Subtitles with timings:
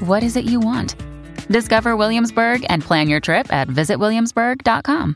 [0.00, 0.96] what is it you want?
[1.48, 5.14] Discover Williamsburg and plan your trip at visitwilliamsburg.com.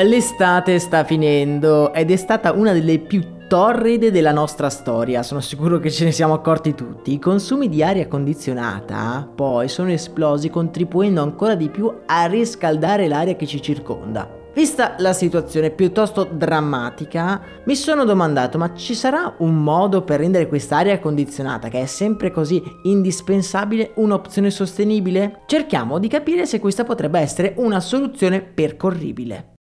[0.00, 5.80] L'estate sta finendo ed è stata una delle più torride della nostra storia, sono sicuro
[5.80, 7.14] che ce ne siamo accorti tutti.
[7.14, 13.34] I consumi di aria condizionata poi sono esplosi contribuendo ancora di più a riscaldare l'aria
[13.34, 14.37] che ci circonda.
[14.54, 20.48] Vista la situazione piuttosto drammatica, mi sono domandato ma ci sarà un modo per rendere
[20.48, 25.42] quest'aria condizionata, che è sempre così indispensabile, un'opzione sostenibile?
[25.46, 29.56] Cerchiamo di capire se questa potrebbe essere una soluzione percorribile.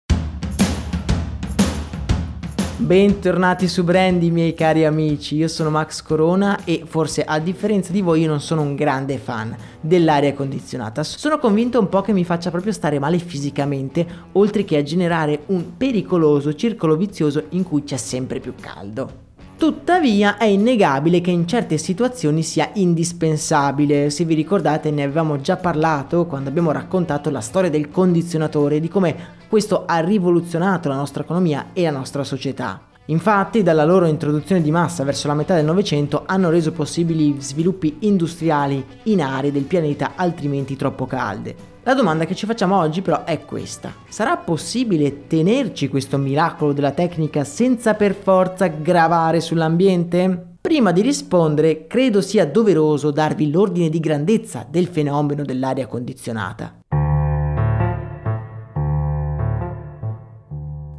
[2.77, 8.01] Bentornati su Brandy miei cari amici, io sono Max Corona e forse a differenza di
[8.01, 12.25] voi io non sono un grande fan dell'aria condizionata, sono convinto un po' che mi
[12.25, 17.85] faccia proprio stare male fisicamente, oltre che a generare un pericoloso circolo vizioso in cui
[17.85, 19.24] c'è sempre più caldo.
[19.57, 25.55] Tuttavia è innegabile che in certe situazioni sia indispensabile, se vi ricordate ne avevamo già
[25.55, 29.15] parlato quando abbiamo raccontato la storia del condizionatore, di come
[29.47, 32.81] questo ha rivoluzionato la nostra economia e la nostra società.
[33.07, 37.97] Infatti, dalla loro introduzione di massa verso la metà del Novecento hanno reso possibili sviluppi
[37.99, 41.73] industriali in aree del pianeta altrimenti troppo calde.
[41.83, 43.93] La domanda che ci facciamo oggi però è questa.
[44.09, 50.53] Sarà possibile tenerci questo miracolo della tecnica senza per forza gravare sull'ambiente?
[50.65, 56.79] Prima di rispondere, credo sia doveroso darvi l'ordine di grandezza del fenomeno dell'aria condizionata.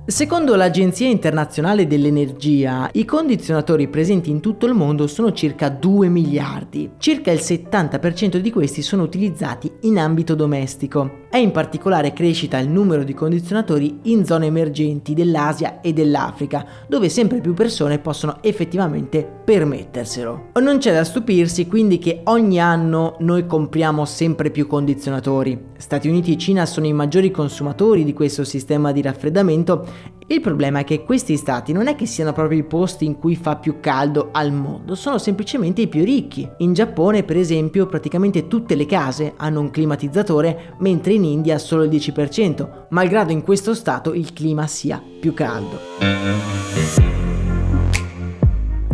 [0.08, 6.92] Secondo l'Agenzia internazionale dell'energia, i condizionatori presenti in tutto il mondo sono circa 2 miliardi.
[6.96, 11.24] Circa il 70% di questi sono utilizzati in ambito domestico.
[11.28, 17.08] È in particolare crescita il numero di condizionatori in zone emergenti dell'Asia e dell'Africa, dove
[17.08, 20.50] sempre più persone possono effettivamente permetterselo.
[20.60, 25.74] Non c'è da stupirsi quindi che ogni anno noi compriamo sempre più condizionatori.
[25.76, 29.95] Stati Uniti e Cina sono i maggiori consumatori di questo sistema di raffreddamento
[30.28, 33.36] il problema è che questi stati non è che siano proprio i posti in cui
[33.36, 36.48] fa più caldo al mondo, sono semplicemente i più ricchi.
[36.58, 41.84] In Giappone, per esempio, praticamente tutte le case hanno un climatizzatore, mentre in India solo
[41.84, 47.05] il 10%, malgrado in questo stato il clima sia più caldo.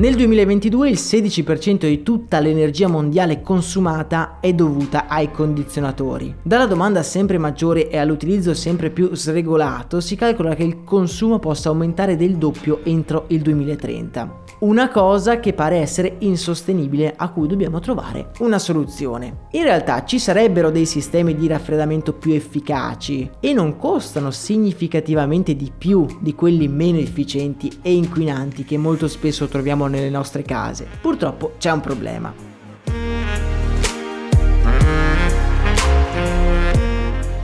[0.03, 6.35] Nel 2022 il 16% di tutta l'energia mondiale consumata è dovuta ai condizionatori.
[6.43, 11.69] Dalla domanda sempre maggiore e all'utilizzo sempre più sregolato si calcola che il consumo possa
[11.69, 14.41] aumentare del doppio entro il 2030.
[14.63, 19.47] Una cosa che pare essere insostenibile a cui dobbiamo trovare una soluzione.
[19.53, 25.71] In realtà ci sarebbero dei sistemi di raffreddamento più efficaci e non costano significativamente di
[25.77, 30.89] più di quelli meno efficienti e inquinanti che molto spesso troviamo nelle nostre case.
[31.01, 32.51] Purtroppo c'è un problema.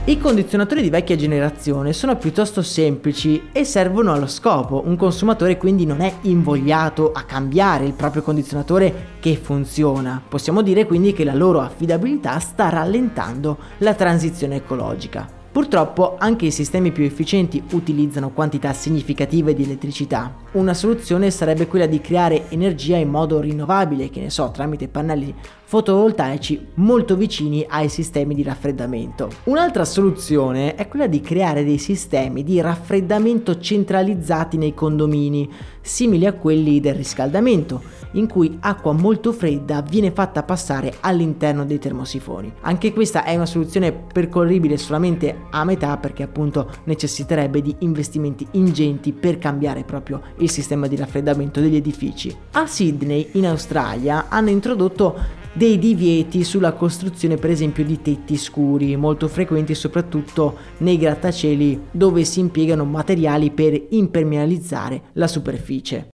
[0.09, 5.85] I condizionatori di vecchia generazione sono piuttosto semplici e servono allo scopo, un consumatore quindi
[5.85, 10.19] non è invogliato a cambiare il proprio condizionatore che funziona.
[10.27, 15.38] Possiamo dire quindi che la loro affidabilità sta rallentando la transizione ecologica.
[15.51, 20.35] Purtroppo anche i sistemi più efficienti utilizzano quantità significative di elettricità.
[20.51, 25.33] Una soluzione sarebbe quella di creare energia in modo rinnovabile, che ne so, tramite pannelli
[25.63, 29.29] fotovoltaici molto vicini ai sistemi di raffreddamento.
[29.43, 35.47] Un'altra soluzione è quella di creare dei sistemi di raffreddamento centralizzati nei condomini,
[35.81, 37.81] simili a quelli del riscaldamento,
[38.13, 42.51] in cui acqua molto fredda viene fatta passare all'interno dei termosifoni.
[42.61, 49.13] Anche questa è una soluzione percorribile solamente a metà perché appunto necessiterebbe di investimenti ingenti
[49.13, 52.35] per cambiare proprio il sistema di raffreddamento degli edifici.
[52.51, 58.95] A Sydney, in Australia, hanno introdotto dei divieti sulla costruzione per esempio di tetti scuri,
[58.95, 66.09] molto frequenti soprattutto nei grattacieli dove si impiegano materiali per impermeabilizzare la superficie.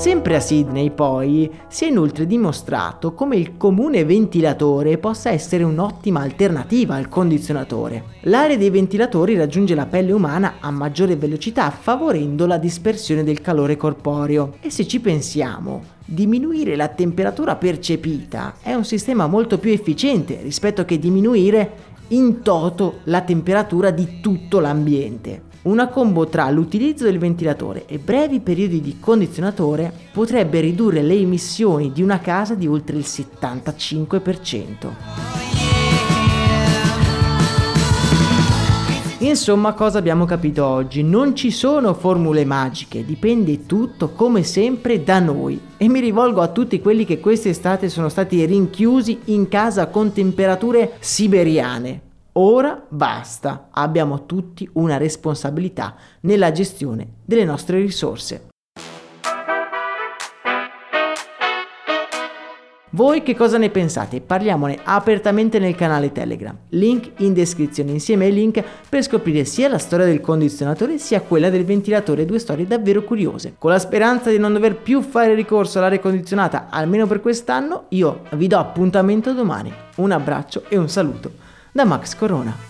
[0.00, 6.22] Sempre a Sydney poi si è inoltre dimostrato come il comune ventilatore possa essere un'ottima
[6.22, 8.04] alternativa al condizionatore.
[8.22, 13.76] L'aria dei ventilatori raggiunge la pelle umana a maggiore velocità favorendo la dispersione del calore
[13.76, 20.40] corporeo e se ci pensiamo diminuire la temperatura percepita è un sistema molto più efficiente
[20.42, 25.48] rispetto che diminuire in toto la temperatura di tutto l'ambiente.
[25.62, 31.92] Una combo tra l'utilizzo del ventilatore e brevi periodi di condizionatore potrebbe ridurre le emissioni
[31.92, 35.29] di una casa di oltre il 75%.
[39.22, 41.02] Insomma, cosa abbiamo capito oggi?
[41.02, 45.60] Non ci sono formule magiche, dipende tutto come sempre da noi.
[45.76, 50.94] E mi rivolgo a tutti quelli che quest'estate sono stati rinchiusi in casa con temperature
[51.00, 52.00] siberiane.
[52.32, 58.49] Ora basta, abbiamo tutti una responsabilità nella gestione delle nostre risorse.
[62.92, 64.20] Voi che cosa ne pensate?
[64.20, 69.78] Parliamone apertamente nel canale Telegram, link in descrizione insieme ai link per scoprire sia la
[69.78, 73.54] storia del condizionatore sia quella del ventilatore, due storie davvero curiose.
[73.58, 78.22] Con la speranza di non dover più fare ricorso all'aria condizionata almeno per quest'anno, io
[78.32, 79.72] vi do appuntamento domani.
[79.96, 81.30] Un abbraccio e un saluto
[81.70, 82.69] da Max Corona.